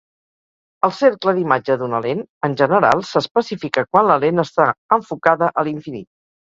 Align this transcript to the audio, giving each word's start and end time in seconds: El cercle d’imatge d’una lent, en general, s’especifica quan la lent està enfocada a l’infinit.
El 0.87 0.93
cercle 0.99 1.33
d’imatge 1.39 1.77
d’una 1.83 2.01
lent, 2.07 2.25
en 2.49 2.57
general, 2.63 3.07
s’especifica 3.13 3.87
quan 3.93 4.13
la 4.13 4.21
lent 4.27 4.49
està 4.49 4.71
enfocada 5.01 5.57
a 5.63 5.71
l’infinit. 5.71 6.15